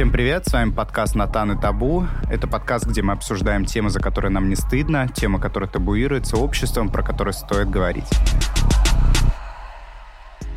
[0.00, 2.06] Всем привет, с вами подкаст «Натан и табу».
[2.30, 6.88] Это подкаст, где мы обсуждаем темы, за которые нам не стыдно, темы, которые табуируются обществом,
[6.88, 8.08] про которые стоит говорить.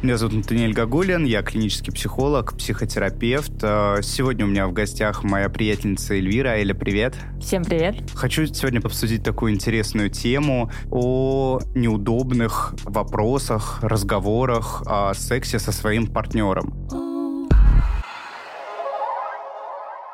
[0.02, 3.62] Меня зовут Натаниэль Гагулин, я клинический психолог, психотерапевт.
[3.62, 6.58] Э, сегодня у меня в гостях моя приятельница Эльвира.
[6.58, 7.14] Эля, привет.
[7.42, 7.96] Всем привет.
[8.14, 17.03] Хочу сегодня обсудить такую интересную тему о неудобных вопросах, разговорах о сексе со своим партнером.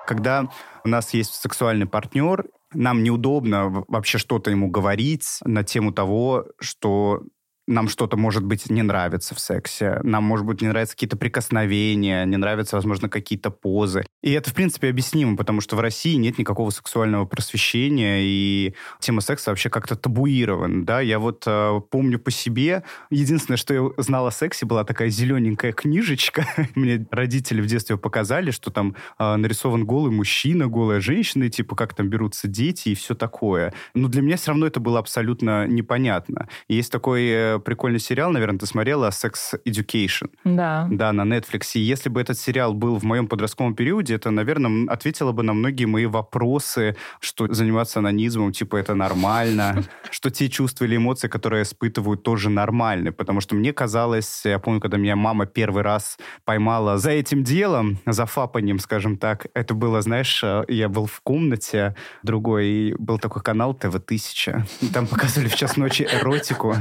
[0.10, 0.50] Когда
[0.84, 7.22] у нас есть сексуальный партнер, нам неудобно вообще что-то ему говорить на тему того, что
[7.70, 12.26] нам что-то, может быть, не нравится в сексе, нам, может быть, не нравятся какие-то прикосновения,
[12.26, 14.06] не нравятся, возможно, какие-то позы.
[14.24, 19.22] И это, в принципе, объяснимо, потому что в России нет никакого сексуального просвещения, и тема
[19.22, 21.00] секса вообще как-то табуирована, да.
[21.00, 25.72] Я вот э, помню по себе, единственное, что я знал о сексе, была такая зелененькая
[25.72, 26.48] книжечка.
[26.76, 31.76] Мне родители в детстве показали, что там э, нарисован голый мужчина, голая женщина, и типа
[31.76, 33.74] как там берутся дети и все такое.
[33.94, 36.50] Но для меня все равно это было абсолютно непонятно.
[36.68, 40.30] Есть такой э, прикольный сериал, наверное, ты смотрела, Sex Education.
[40.44, 40.88] Да.
[40.90, 41.72] Да, на Netflix.
[41.76, 45.54] И если бы этот сериал был в моем подростковом периоде, это, наверное, ответило бы на
[45.54, 51.64] многие мои вопросы, что заниматься анонизмом, типа, это нормально, что те чувства или эмоции, которые
[51.64, 53.12] испытывают, тоже нормальны.
[53.12, 58.00] Потому что мне казалось, я помню, когда меня мама первый раз поймала за этим делом,
[58.06, 63.20] за фапанием, скажем так, это было, знаешь, э, я был в комнате другой, и был
[63.20, 64.92] такой канал ТВ-1000.
[64.94, 66.76] Там показывали в час ночи эротику.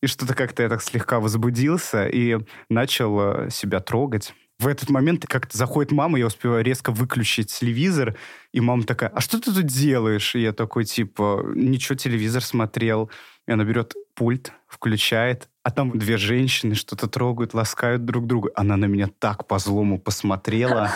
[0.00, 4.34] И что что-то как-то я так слегка возбудился и начал э, себя трогать.
[4.60, 8.16] В этот момент как-то заходит мама, я успеваю резко выключить телевизор,
[8.52, 10.34] и мама такая, а что ты тут делаешь?
[10.34, 13.10] И я такой, типа, ничего, телевизор смотрел.
[13.48, 18.50] И она берет пульт, включает, а там две женщины что-то трогают, ласкают друг друга.
[18.56, 20.90] Она на меня так по-злому посмотрела.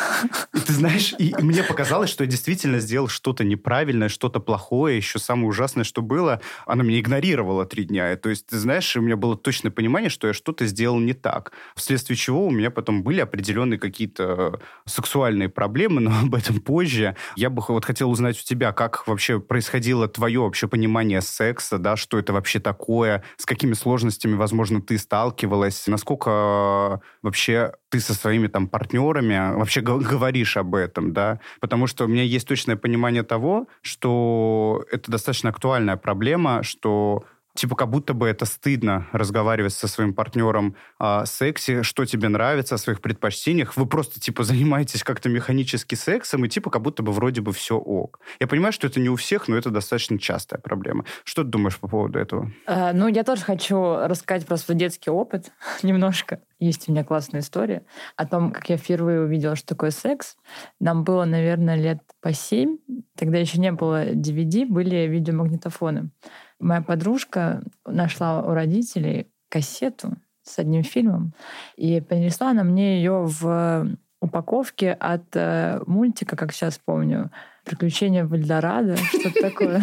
[0.55, 4.97] И ты знаешь, и, мне показалось, что я действительно сделал что-то неправильное, что-то плохое.
[4.97, 8.13] Еще самое ужасное, что было, она меня игнорировала три дня.
[8.13, 11.13] И, то есть, ты знаешь, у меня было точное понимание, что я что-то сделал не
[11.13, 11.53] так.
[11.77, 17.15] Вследствие чего у меня потом были определенные какие-то сексуальные проблемы, но об этом позже.
[17.37, 21.97] Я бы вот хотел узнать у тебя, как вообще происходило твое вообще понимание секса, да,
[21.97, 28.15] что это вообще такое, с какими сложностями, возможно, возможно, ты сталкивалась, насколько вообще ты со
[28.15, 33.23] своими там партнерами вообще говоришь об этом, да, потому что у меня есть точное понимание
[33.23, 37.25] того, что это достаточно актуальная проблема, что
[37.57, 42.77] типа как будто бы это стыдно разговаривать со своим партнером о сексе, что тебе нравится,
[42.77, 43.77] о своих предпочтениях.
[43.77, 47.77] Вы просто типа занимаетесь как-то механически сексом, и типа как будто бы вроде бы все
[47.77, 48.21] ок.
[48.39, 51.05] Я понимаю, что это не у всех, но это достаточно частая проблема.
[51.25, 52.53] Что ты думаешь по поводу этого?
[52.67, 55.53] А, ну, я тоже хочу рассказать про свой детский опыт
[55.83, 56.41] немножко.
[56.59, 57.83] Есть у меня классная история
[58.17, 60.37] о том, как я впервые увидела, что такое секс.
[60.81, 62.79] Нам было, наверное, лет по семь.
[63.15, 66.11] Тогда еще не было DVD, были видеомагнитофоны.
[66.59, 70.13] Моя подружка нашла у родителей кассету
[70.43, 71.35] с одним фильмом,
[71.77, 77.31] и принесла она мне ее в упаковке от э, мультика, как сейчас помню,
[77.65, 79.83] «Приключения в Эльдорадо», что-то такое.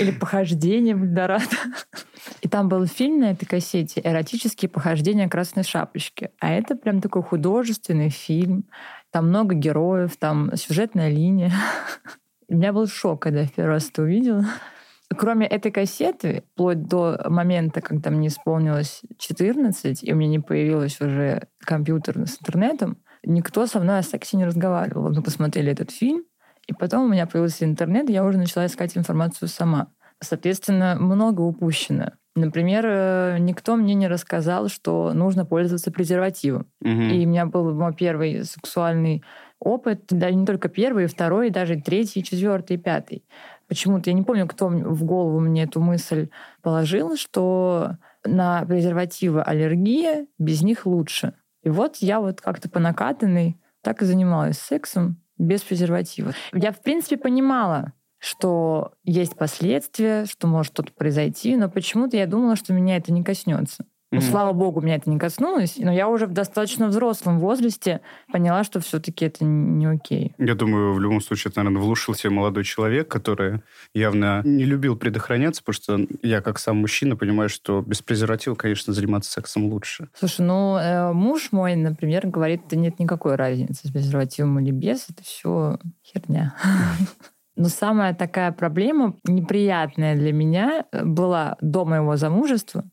[0.00, 1.44] Или «Похождение в Эльдорадо».
[2.42, 6.30] И там был фильм на этой кассете «Эротические похождения Красной Шапочки».
[6.38, 8.64] А это прям такой художественный фильм.
[9.10, 11.52] Там много героев, там сюжетная линия.
[12.48, 14.44] У меня был шок, когда я первый раз это увидела.
[15.16, 21.00] Кроме этой кассеты, вплоть до момента, когда мне исполнилось 14, и у меня не появилось
[21.00, 25.12] уже компьютер с интернетом, никто со мной о сексе не разговаривал.
[25.12, 26.24] Мы посмотрели этот фильм,
[26.66, 29.88] и потом у меня появился интернет, и я уже начала искать информацию сама.
[30.20, 32.12] Соответственно, много упущено.
[32.36, 36.66] Например, э, никто мне не рассказал, что нужно пользоваться презервативом.
[36.82, 36.90] Угу.
[36.90, 39.24] И у меня был мой первый сексуальный
[39.60, 43.24] опыт, да не только первый, второй, даже третий, четвертый, пятый.
[43.68, 46.28] Почему-то я не помню, кто в голову мне эту мысль
[46.62, 51.34] положил, что на презервативы аллергия, без них лучше.
[51.62, 56.32] И вот я вот как-то по накатанной так и занималась сексом без презерватива.
[56.52, 62.56] Я, в принципе, понимала, что есть последствия, что может что-то произойти, но почему-то я думала,
[62.56, 63.84] что меня это не коснется.
[64.12, 64.30] Mm-hmm.
[64.30, 68.00] слава богу, меня это не коснулось, но я уже в достаточно взрослом возрасте
[68.30, 70.32] поняла, что все-таки это не окей.
[70.38, 73.62] Я думаю, в любом случае, это, наверное, влушил себе молодой человек, который
[73.94, 78.92] явно не любил предохраняться, потому что я, как сам мужчина, понимаю, что без презерватива, конечно,
[78.92, 80.08] заниматься сексом лучше.
[80.14, 85.10] Слушай, ну, э, муж мой, например, говорит, что нет никакой разницы с презервативом или без,
[85.10, 86.54] это все херня.
[87.56, 92.84] Но самая такая проблема неприятная для меня э, была до моего замужества.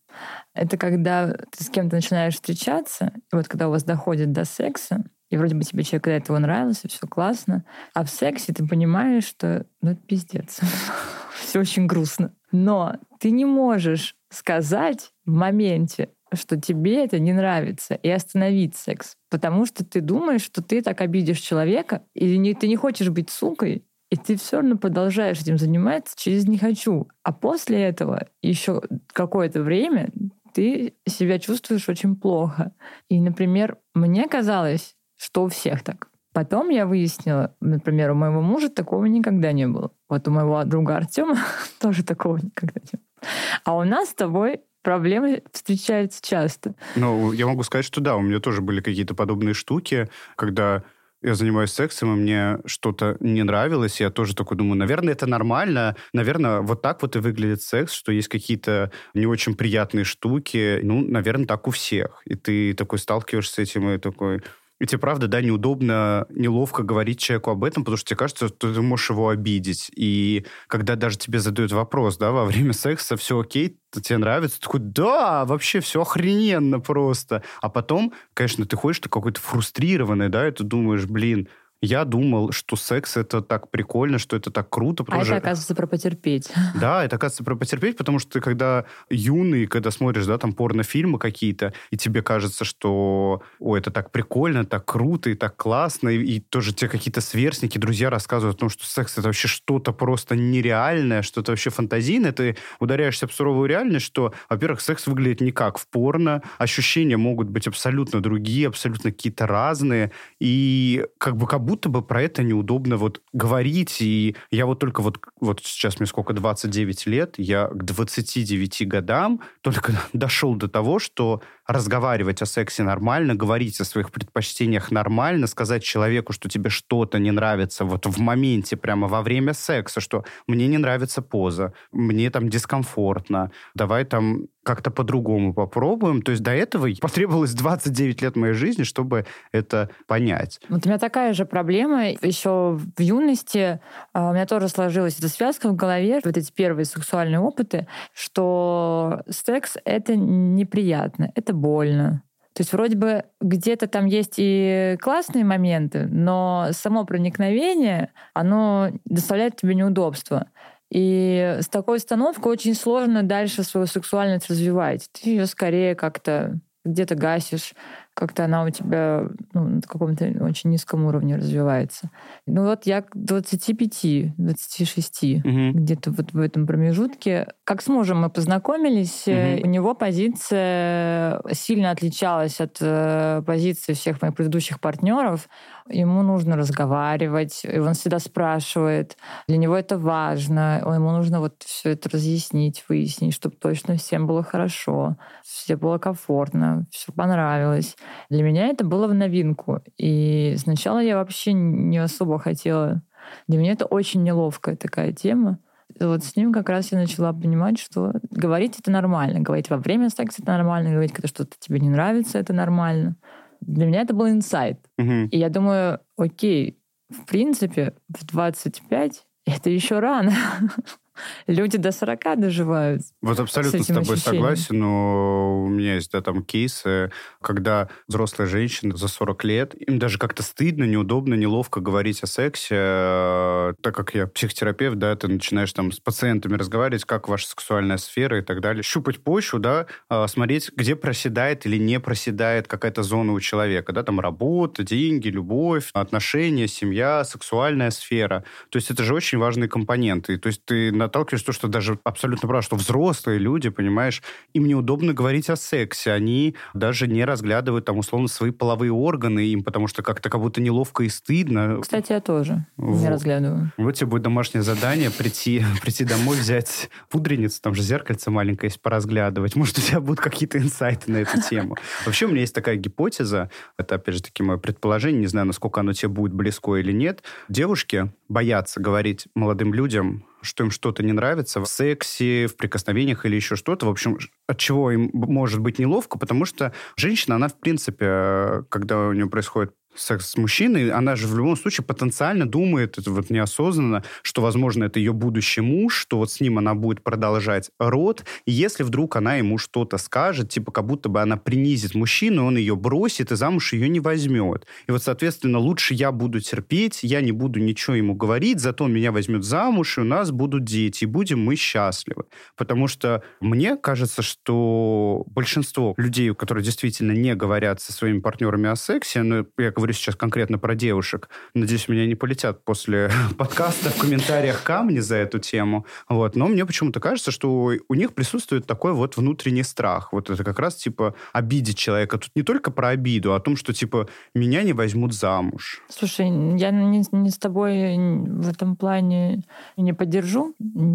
[0.53, 5.37] Это когда ты с кем-то начинаешь встречаться, вот когда у вас доходит до секса, и
[5.37, 9.65] вроде бы тебе человек до этого нравился, все классно, а в сексе ты понимаешь, что
[9.81, 10.59] ну это пиздец.
[11.35, 12.33] все очень грустно.
[12.51, 19.15] Но ты не можешь сказать в моменте, что тебе это не нравится, и остановить секс.
[19.29, 23.29] Потому что ты думаешь, что ты так обидишь человека, или не, ты не хочешь быть
[23.29, 27.07] сукой, и ты все равно продолжаешь этим заниматься через «не хочу».
[27.23, 30.11] А после этого еще какое-то время
[30.53, 32.75] ты себя чувствуешь очень плохо.
[33.09, 36.09] И, например, мне казалось, что у всех так.
[36.31, 39.89] Потом я выяснила, например, у моего мужа такого никогда не было.
[40.07, 41.39] Вот у моего друга Артема
[41.81, 43.31] тоже такого никогда не было.
[43.63, 46.75] А у нас с тобой проблемы встречаются часто.
[46.95, 50.83] Ну, я могу сказать, что да, у меня тоже были какие-то подобные штуки, когда
[51.23, 55.95] я занимаюсь сексом, и мне что-то не нравилось, я тоже такой думаю, наверное, это нормально,
[56.13, 61.01] наверное, вот так вот и выглядит секс, что есть какие-то не очень приятные штуки, ну,
[61.01, 62.21] наверное, так у всех.
[62.25, 64.41] И ты такой сталкиваешься с этим, и такой,
[64.79, 68.73] и тебе, правда, да, неудобно, неловко говорить человеку об этом, потому что тебе кажется, что
[68.73, 69.89] ты можешь его обидеть.
[69.95, 74.63] И когда даже тебе задают вопрос, да, во время секса все окей, тебе нравится, ты
[74.63, 77.43] такой, да, вообще все охрененно просто.
[77.61, 81.47] А потом, конечно, ты ходишь, ты какой-то фрустрированный, да, и ты думаешь, блин,
[81.83, 85.03] я думал, что секс это так прикольно, что это так круто.
[85.09, 86.49] А это, оказывается, про потерпеть.
[86.79, 91.19] Да, это, оказывается, про потерпеть, потому что ты, когда юный, когда смотришь, да, там, порнофильмы
[91.19, 96.19] какие-то, и тебе кажется, что, ой, это так прикольно, так круто и так классно, и,
[96.19, 100.35] и тоже тебе какие-то сверстники, друзья рассказывают о том, что секс это вообще что-то просто
[100.35, 105.77] нереальное, что-то вообще фантазийное, ты ударяешься в суровую реальность, что, во-первых, секс выглядит не как
[105.77, 111.72] в порно, ощущения могут быть абсолютно другие, абсолютно какие-то разные, и как бы как будто
[111.73, 113.99] будто бы про это неудобно вот говорить.
[113.99, 119.41] И я вот только вот, вот сейчас мне сколько, 29 лет, я к 29 годам
[119.61, 125.83] только дошел до того, что разговаривать о сексе нормально, говорить о своих предпочтениях нормально, сказать
[125.83, 130.67] человеку, что тебе что-то не нравится вот в моменте, прямо во время секса, что мне
[130.67, 136.21] не нравится поза, мне там дискомфортно, давай там как-то по-другому попробуем.
[136.21, 140.59] То есть до этого потребовалось 29 лет моей жизни, чтобы это понять.
[140.69, 142.09] Вот у меня такая же проблема.
[142.09, 143.79] Еще в юности
[144.13, 149.21] а, у меня тоже сложилась эта связка в голове, вот эти первые сексуальные опыты, что
[149.29, 152.23] секс— это неприятно, это больно.
[152.53, 159.55] То есть вроде бы где-то там есть и классные моменты, но само проникновение, оно доставляет
[159.55, 160.47] тебе неудобства.
[160.91, 165.09] И с такой установкой очень сложно дальше свою сексуальность развивать.
[165.11, 167.73] Ты ее скорее как-то где-то гасишь,
[168.13, 172.11] как-то она у тебя ну, на каком-то очень низком уровне развивается.
[172.45, 175.71] Ну вот я к 25, 26, угу.
[175.73, 177.47] где-то вот в этом промежутке.
[177.65, 179.65] Как с мужем мы познакомились, угу.
[179.65, 185.47] у него позиция сильно отличалась от э, позиции всех моих предыдущих партнеров.
[185.87, 189.15] Ему нужно разговаривать, и он всегда спрашивает.
[189.47, 190.81] Для него это важно.
[190.85, 196.85] Ему нужно вот все это разъяснить, выяснить, чтобы точно всем было хорошо, все было комфортно,
[196.91, 197.95] все понравилось.
[198.29, 199.79] Для меня это было в новинку.
[199.97, 203.03] И сначала я вообще не особо хотела.
[203.47, 205.59] Для меня это очень неловкая такая тема.
[206.07, 209.39] Вот с ним как раз я начала понимать, что говорить это нормально.
[209.39, 210.91] Говорить во время секса это нормально.
[210.91, 213.15] Говорить, когда что-то тебе не нравится, это нормально.
[213.61, 214.79] Для меня это был инсайт.
[214.97, 215.29] Угу.
[215.31, 220.33] И я думаю, окей, в принципе, в 25 это еще рано.
[221.47, 223.01] люди до 40 доживают.
[223.21, 224.23] Вот абсолютно с, с тобой ощущением.
[224.23, 229.99] согласен, но у меня есть да, там кейсы, когда взрослая женщина за 40 лет, им
[229.99, 235.27] даже как-то стыдно, неудобно, неловко говорить о сексе, э, так как я психотерапевт, да, ты
[235.27, 238.83] начинаешь там с пациентами разговаривать, как ваша сексуальная сфера и так далее.
[238.83, 244.03] Щупать почву, да, э, смотреть, где проседает или не проседает какая-то зона у человека, да,
[244.03, 248.43] там работа, деньги, любовь, отношения, семья, сексуальная сфера.
[248.69, 250.37] То есть это же очень важные компоненты.
[250.37, 254.21] То есть ты наталкиваешься, то, что даже абсолютно прав, что взрослые люди, понимаешь,
[254.53, 256.11] им неудобно говорить о сексе.
[256.11, 260.61] Они даже не разглядывают там условно свои половые органы им, потому что как-то как будто
[260.61, 261.79] неловко и стыдно.
[261.81, 262.99] Кстати, я тоже вот.
[262.99, 263.71] не разглядываю.
[263.77, 268.81] Вот тебе будет домашнее задание прийти, прийти домой, взять пудреницу, там же зеркальце маленькое есть,
[268.81, 269.55] поразглядывать.
[269.55, 271.77] Может, у тебя будут какие-то инсайты на эту тему.
[272.05, 275.81] Вообще, у меня есть такая гипотеза, это, опять же, таки мое предположение, не знаю, насколько
[275.81, 277.23] оно тебе будет близко или нет.
[277.49, 283.35] Девушки боятся говорить молодым людям что им что-то не нравится в сексе, в прикосновениях или
[283.35, 283.85] еще что-то.
[283.85, 289.07] В общем, от чего им может быть неловко, потому что женщина, она, в принципе, когда
[289.07, 293.29] у нее происходит секс с мужчиной, она же в любом случае потенциально думает, это вот
[293.29, 298.25] неосознанно, что, возможно, это ее будущий муж, что вот с ним она будет продолжать род.
[298.45, 302.57] И если вдруг она ему что-то скажет, типа как будто бы она принизит мужчину, он
[302.57, 304.65] ее бросит и замуж ее не возьмет.
[304.87, 309.11] И вот, соответственно, лучше я буду терпеть, я не буду ничего ему говорить, зато меня
[309.11, 312.25] возьмет замуж, и у нас будут дети, и будем мы счастливы.
[312.57, 318.75] Потому что мне кажется, что большинство людей, которые действительно не говорят со своими партнерами о
[318.75, 324.63] сексе, ну, я сейчас конкретно про девушек, надеюсь, меня не полетят после подкаста в комментариях
[324.63, 329.17] камни за эту тему, вот, но мне почему-то кажется, что у них присутствует такой вот
[329.17, 330.13] внутренний страх.
[330.13, 332.17] Вот это как раз, типа, обидеть человека.
[332.17, 335.81] Тут не только про обиду, а о том, что, типа, меня не возьмут замуж.
[335.89, 339.43] Слушай, я не, не с тобой в этом плане
[339.77, 340.53] не поддержу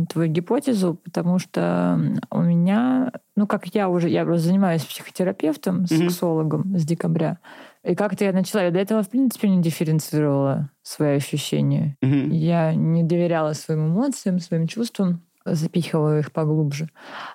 [0.09, 6.79] твою гипотезу, потому что у меня, ну, как я уже, я занимаюсь психотерапевтом, сексологом mm-hmm.
[6.79, 7.39] с декабря,
[7.85, 11.97] и как-то я начала, я до этого, в принципе, не дифференцировала свои ощущения.
[12.05, 12.29] Mm-hmm.
[12.31, 16.89] Я не доверяла своим эмоциям, своим чувствам запихиваю их поглубже.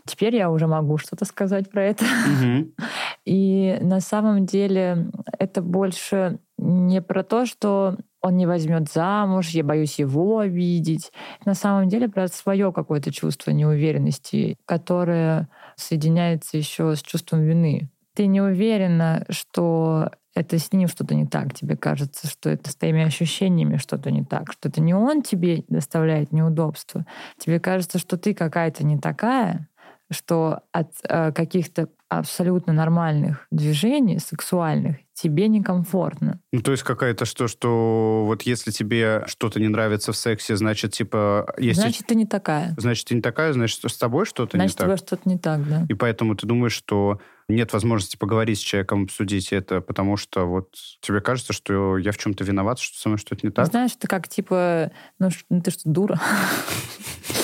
[0.06, 2.06] Теперь я уже могу что-то сказать про это.
[2.06, 2.72] Mm-hmm.
[3.26, 5.10] И на самом деле
[5.40, 11.12] это больше не про то, что он не возьмет замуж, я боюсь его обидеть.
[11.46, 17.90] На самом деле про свое какое-то чувство неуверенности, которое соединяется еще с чувством вины.
[18.16, 21.54] Ты не уверена, что это с ним что-то не так.
[21.54, 25.64] Тебе кажется, что это с твоими ощущениями что-то не так, что это не он тебе
[25.68, 27.06] доставляет неудобства.
[27.38, 29.70] Тебе кажется, что ты какая-то не такая,
[30.12, 36.40] что от э, каких-то абсолютно нормальных движений сексуальных тебе некомфортно.
[36.52, 40.94] Ну, то есть какая-то что, что вот если тебе что-то не нравится в сексе, значит,
[40.94, 41.54] типа...
[41.58, 41.82] Если...
[41.82, 42.76] Значит, ты не такая.
[42.78, 44.88] Значит, ты не такая, значит, с тобой что-то значит, не так.
[44.88, 45.86] Значит, что-то не так, да.
[45.90, 50.76] И поэтому ты думаешь, что нет возможности поговорить с человеком, обсудить это, потому что вот
[51.02, 53.68] тебе кажется, что я в чем-то виноват, что со мной что-то не так?
[53.68, 56.20] Знаешь, это как типа, ну, ну ты что, дура?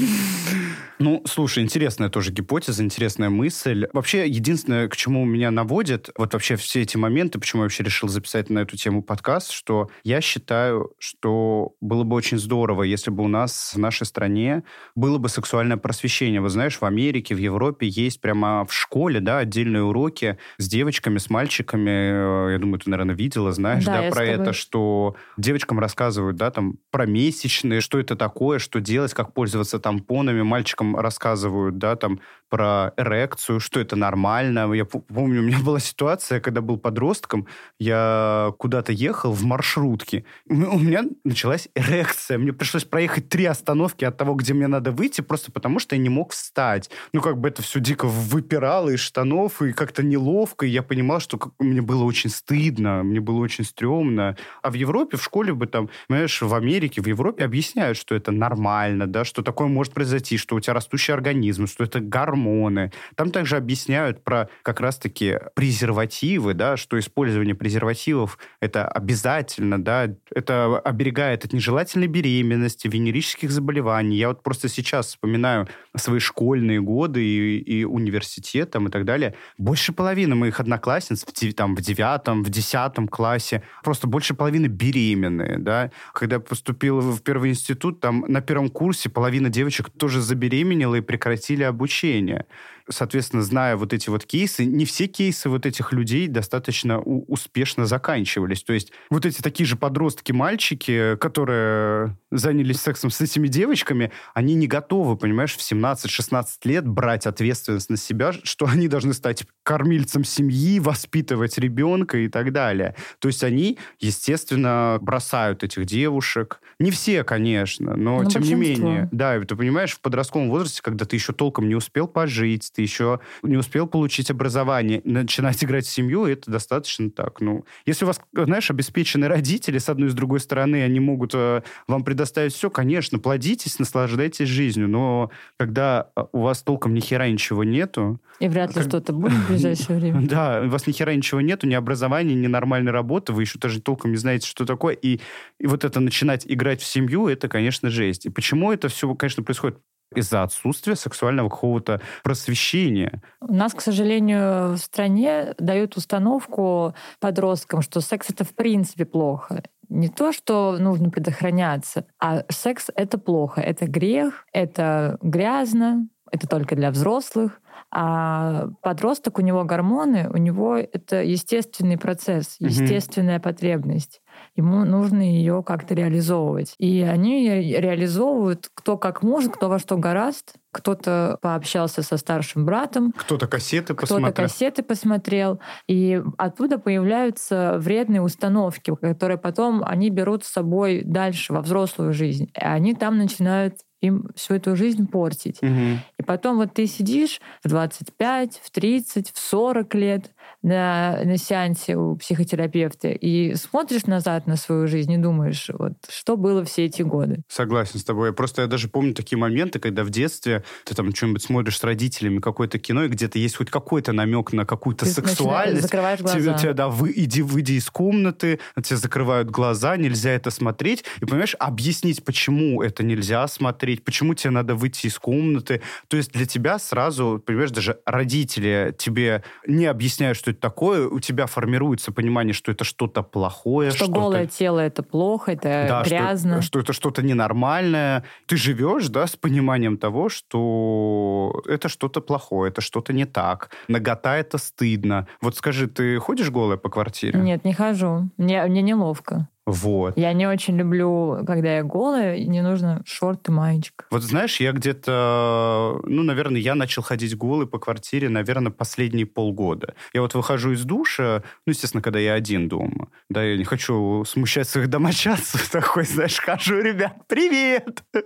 [0.98, 3.88] Ну, слушай, интересная тоже гипотеза, интересная мысль.
[3.92, 8.08] Вообще, единственное, к чему меня наводит, вот вообще все эти моменты, почему я вообще решил
[8.08, 13.24] записать на эту тему подкаст, что я считаю, что было бы очень здорово, если бы
[13.24, 14.64] у нас в нашей стране
[14.96, 16.40] было бы сексуальное просвещение.
[16.40, 21.18] Вы знаешь, в Америке, в Европе есть прямо в школе, да, отдельные уроки с девочками,
[21.18, 22.52] с мальчиками.
[22.54, 26.78] Я думаю, ты, наверное, видела, знаешь, да, да про это, что девочкам рассказывают, да, там,
[26.90, 32.94] про месячные, что это такое, что делать, как пользоваться тампонами, мальчикам рассказывают, да, там, про
[32.98, 34.72] эрекцию, что это нормально.
[34.74, 37.48] Я помню, у меня была ситуация, когда был подростком,
[37.80, 42.38] я куда-то ехал в маршрутке, у меня началась эрекция.
[42.38, 46.02] Мне пришлось проехать три остановки от того, где мне надо выйти, просто потому что я
[46.02, 46.90] не мог встать.
[47.14, 51.20] Ну, как бы это все дико выпирало из штанов, и как-то неловко, и я понимал,
[51.20, 54.38] что мне было очень стыдно, мне было очень стрёмно.
[54.62, 58.32] А в Европе, в школе бы там, понимаешь, в Америке, в Европе объясняют, что это
[58.32, 62.00] нормально, да, что такое может произойти, что у тебя растущий организм, что это
[62.36, 62.92] гормоны.
[63.16, 70.80] Там также объясняют про как раз-таки презервативы, да, что использование презервативов это обязательно, да, это
[70.80, 74.18] оберегает от нежелательной беременности, венерических заболеваний.
[74.18, 79.34] Я вот просто сейчас вспоминаю свои школьные годы и, и университет там, и так далее.
[79.58, 85.58] Больше половины моих одноклассниц в, там, в девятом, в десятом классе, просто больше половины беременные,
[85.58, 85.92] да.
[86.14, 91.02] Когда я поступил в первый институт, там на первом курсе половина девочек тоже забеременела, и
[91.02, 92.46] прекратили обучение решение
[92.90, 98.64] соответственно, зная вот эти вот кейсы, не все кейсы вот этих людей достаточно успешно заканчивались.
[98.64, 104.68] То есть вот эти такие же подростки-мальчики, которые занялись сексом с этими девочками, они не
[104.68, 110.80] готовы, понимаешь, в 17-16 лет брать ответственность на себя, что они должны стать кормильцем семьи,
[110.80, 112.96] воспитывать ребенка и так далее.
[113.20, 116.60] То есть они, естественно, бросают этих девушек.
[116.80, 118.56] Не все, конечно, но, но тем большинство.
[118.56, 119.10] не менее.
[119.12, 123.20] Да, ты понимаешь, в подростковом возрасте, когда ты еще толком не успел пожить, ты еще
[123.44, 127.42] не успел получить образование, начинать играть в семью, это достаточно так.
[127.42, 131.32] Ну, если у вас, знаешь, обеспечены родители, с одной и с другой стороны, они могут
[131.34, 137.00] э, вам предоставить все, конечно, плодитесь, наслаждайтесь жизнью, но когда э, у вас толком ни
[137.00, 138.20] хера ничего нету...
[138.40, 138.90] И вряд ли как...
[138.90, 140.28] что-то будет в ближайшее время.
[140.28, 143.82] Да, у вас ни хера ничего нету, ни образования, ни нормальной работы, вы еще даже
[143.82, 145.20] толком не знаете, что такое, и,
[145.60, 148.26] и вот это начинать играть в семью, это, конечно, жесть.
[148.26, 149.80] И почему это все, конечно, происходит?
[150.14, 153.22] Из-за отсутствия сексуального какого-то просвещения.
[153.42, 159.64] У нас, к сожалению, в стране дают установку подросткам, что секс это в принципе плохо.
[159.90, 166.76] Не то, что нужно предохраняться, а секс— это плохо, это грех, это грязно, это только
[166.76, 173.44] для взрослых, а подросток, у него гормоны, у него это естественный процесс, естественная mm-hmm.
[173.44, 174.22] потребность.
[174.56, 176.76] Ему нужно ее как-то реализовывать.
[176.78, 180.54] И они реализовывают кто как может, кто во что гораст.
[180.72, 183.14] Кто-то пообщался со старшим братом.
[183.14, 184.32] Кто-то кассеты посмотрел.
[184.32, 185.60] Кто-то кассеты посмотрел.
[185.88, 192.52] И оттуда появляются вредные установки, которые потом они берут с собой дальше во взрослую жизнь.
[192.54, 195.62] И они там начинают им всю эту жизнь портить.
[195.62, 196.00] Угу.
[196.20, 201.96] И потом вот ты сидишь в 25, в 30, в 40 лет на, на сеансе
[201.96, 207.02] у психотерапевта и смотришь назад на свою жизнь и думаешь, вот что было все эти
[207.02, 207.42] годы.
[207.48, 208.34] Согласен с тобой.
[208.34, 212.40] Просто я даже помню такие моменты, когда в детстве ты там что-нибудь смотришь с родителями,
[212.40, 215.84] какое-то кино, и где-то есть хоть какой-то намек на какую-то сексуальность.
[215.84, 216.40] Закрываешь глаза.
[216.40, 221.04] Тебе, тебе, да, вы, иди, выйди из комнаты, тебе закрывают глаза, нельзя это смотреть.
[221.22, 225.82] И, понимаешь, объяснить, почему это нельзя смотреть, почему тебе надо выйти из комнаты.
[226.08, 231.20] То есть для тебя сразу, понимаешь, даже родители тебе не объясняют, что это такое, у
[231.20, 233.92] тебя формируется понимание, что это что-то плохое.
[233.92, 236.62] Что, что голое тело это плохо, это да, грязно.
[236.62, 238.24] Что, что это что-то ненормальное.
[238.46, 243.72] Ты живешь, да, с пониманием того, что это что-то плохое, это что-то не так.
[243.88, 245.28] Нагота это стыдно.
[245.42, 247.40] Вот скажи, ты ходишь голая по квартире?
[247.40, 248.30] Нет, не хожу.
[248.38, 249.48] Мне, мне неловко.
[249.66, 250.16] Вот.
[250.16, 254.06] Я не очень люблю, когда я голая, и не нужно шорты, маечка.
[254.12, 259.96] Вот знаешь, я где-то, ну, наверное, я начал ходить голый по квартире, наверное, последние полгода.
[260.14, 263.10] Я вот выхожу из душа, ну, естественно, когда я один дома.
[263.30, 265.68] Да, я не хочу смущать своих домочадцев.
[265.72, 268.04] Такой, знаешь, хожу, ребят, привет!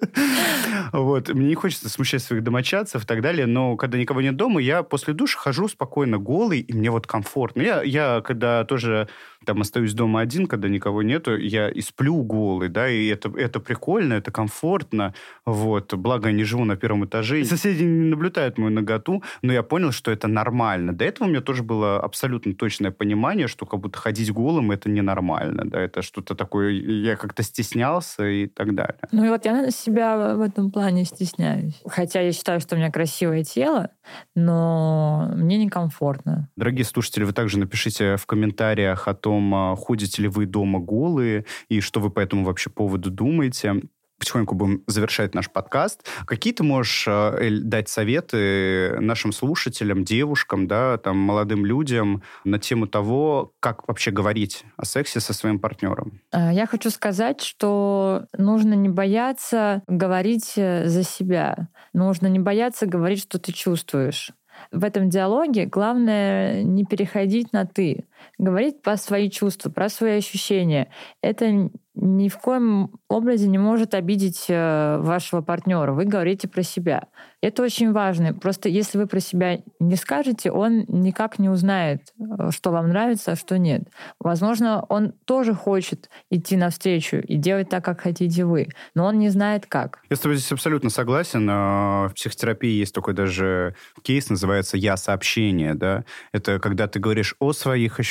[0.91, 1.29] Вот.
[1.29, 4.84] Мне не хочется смущать своих домочадцев и так далее, но когда никого нет дома, я
[4.84, 7.62] после душа хожу спокойно голый, и мне вот комфортно.
[7.62, 9.08] Я, я когда тоже
[9.46, 13.60] там остаюсь дома один, когда никого нету, я и сплю голый, да, и это, это
[13.60, 15.13] прикольно, это комфортно,
[15.46, 17.43] вот, благо я не живу на первом этаже.
[17.46, 20.93] Соседи не наблюдают мою ноготу, но я понял, что это нормально.
[20.93, 24.89] До этого у меня тоже было абсолютно точное понимание, что как будто ходить голым это
[24.89, 29.00] ненормально, да, это что-то такое, я как-то стеснялся и так далее.
[29.12, 31.81] Ну и вот я себя в этом плане стесняюсь.
[31.86, 33.89] Хотя я считаю, что у меня красивое тело,
[34.35, 36.50] но мне некомфортно.
[36.55, 40.79] Дорогие слушатели, вы также напишите в комментариях о том, том, а, ходите ли вы дома
[40.79, 43.81] голые и что вы по этому вообще поводу думаете
[44.20, 46.05] потихоньку будем завершать наш подкаст.
[46.25, 52.59] Какие ты можешь, а, Эль, дать советы нашим слушателям, девушкам, да, там, молодым людям на
[52.59, 56.20] тему того, как вообще говорить о сексе со своим партнером?
[56.31, 61.70] А, я хочу сказать, что нужно не бояться говорить э, за себя.
[61.94, 64.33] Нужно не бояться говорить, что ты чувствуешь.
[64.72, 68.05] В этом диалоге главное не переходить на «ты»,
[68.38, 70.92] говорить про свои чувства, про свои ощущения.
[71.22, 71.70] Это
[72.01, 75.92] ни в коем образе не может обидеть э, вашего партнера.
[75.92, 77.08] Вы говорите про себя.
[77.42, 78.34] Это очень важно.
[78.34, 83.34] Просто если вы про себя не скажете, он никак не узнает, э, что вам нравится,
[83.34, 83.84] а что нет.
[84.20, 89.29] Возможно, он тоже хочет идти навстречу и делать так, как хотите вы, но он не
[89.29, 90.00] знает как.
[90.10, 91.48] Я с тобой здесь абсолютно согласен.
[91.50, 95.74] В психотерапии есть такой даже кейс, называется «я-сообщение».
[95.74, 96.05] Да?
[96.32, 98.08] Это когда ты говоришь о своих ощущениях,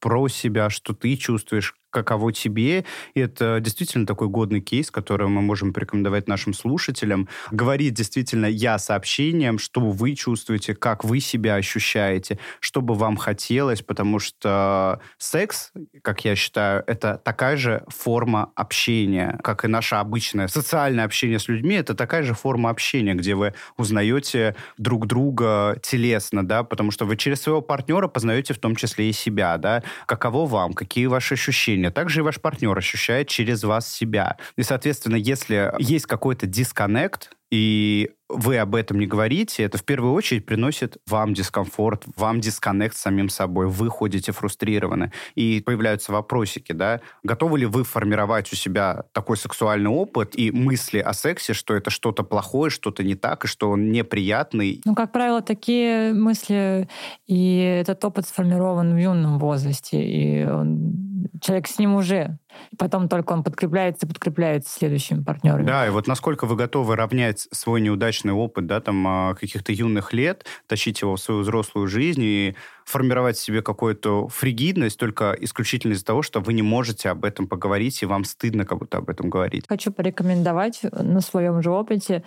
[0.00, 2.84] про себя, что ты чувствуешь, каково тебе.
[3.14, 7.28] И это действительно такой годный кейс, который мы можем порекомендовать нашим слушателям.
[7.50, 13.82] Говорит действительно я сообщением, что вы чувствуете, как вы себя ощущаете, что бы вам хотелось,
[13.82, 15.72] потому что секс,
[16.02, 21.48] как я считаю, это такая же форма общения, как и наше обычное социальное общение с
[21.48, 27.04] людьми, это такая же форма общения, где вы узнаете друг друга телесно, да, потому что
[27.04, 31.34] вы через своего партнера познаете в том числе и себя, да, каково вам, какие ваши
[31.34, 31.90] ощущения, ощущения.
[31.90, 34.36] Также и ваш партнер ощущает через вас себя.
[34.56, 40.12] И, соответственно, если есть какой-то дисконнект, и вы об этом не говорите, это в первую
[40.12, 43.68] очередь приносит вам дискомфорт, вам дисконнект с самим собой.
[43.68, 45.12] Вы ходите фрустрированно.
[45.34, 47.00] И появляются вопросики, да?
[47.22, 51.88] Готовы ли вы формировать у себя такой сексуальный опыт и мысли о сексе, что это
[51.88, 54.82] что-то плохое, что-то не так, и что он неприятный?
[54.84, 56.86] Ну, как правило, такие мысли
[57.26, 60.92] и этот опыт сформирован в юном возрасте, и он,
[61.40, 62.38] человек с ним уже.
[62.78, 65.66] Потом только он подкрепляется подкрепляется следующими партнерами.
[65.66, 69.72] Да, и вот насколько вы готовы равнять свой неудачный удачный опыт, да, там, а, каких-то
[69.72, 72.54] юных лет, тащить его в свою взрослую жизнь и
[72.84, 77.46] формировать в себе какую-то фригидность только исключительно из-за того, что вы не можете об этом
[77.46, 79.64] поговорить, и вам стыдно как будто об этом говорить.
[79.68, 82.22] Хочу порекомендовать на своем же опыте,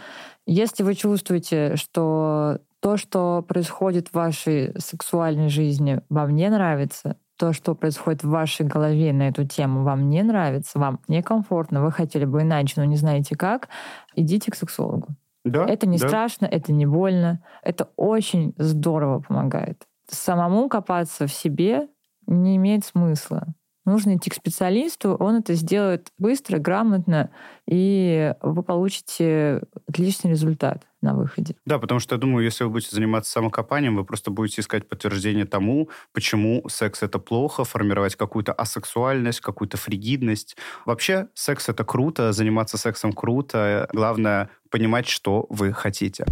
[0.45, 7.53] если вы чувствуете, что то, что происходит в вашей сексуальной жизни, вам не нравится, то,
[7.53, 12.23] что происходит в вашей голове на эту тему, вам не нравится, вам некомфортно, вы хотели
[12.23, 13.67] бы иначе, но не знаете как,
[14.15, 15.07] идите к сексологу.
[15.43, 16.07] Да, это не да.
[16.07, 17.43] страшно, это не больно.
[17.63, 19.87] Это очень здорово помогает.
[20.07, 21.87] Самому копаться в себе
[22.27, 23.47] не имеет смысла.
[23.85, 27.31] Нужно идти к специалисту, он это сделает быстро, грамотно,
[27.67, 31.55] и вы получите отличный результат на выходе.
[31.65, 35.45] Да, потому что я думаю, если вы будете заниматься самокопанием, вы просто будете искать подтверждение
[35.45, 40.57] тому, почему секс это плохо, формировать какую-то асексуальность, какую-то фригидность.
[40.85, 43.89] Вообще, секс это круто, заниматься сексом круто.
[43.93, 46.25] Главное понимать, что вы хотите.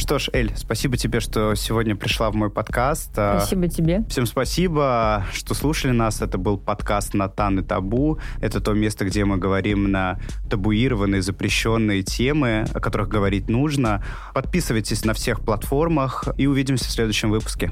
[0.00, 3.10] Что ж, Эль, спасибо тебе, что сегодня пришла в мой подкаст.
[3.18, 4.02] А, спасибо тебе.
[4.08, 6.22] Всем спасибо, что слушали нас.
[6.22, 8.18] Это был подкаст «Натан и табу».
[8.40, 14.02] Это то место, где мы говорим на табуированные, запрещенные темы, о которых говорить нужно.
[14.32, 17.70] Подписывайтесь на всех платформах и увидимся в следующем выпуске.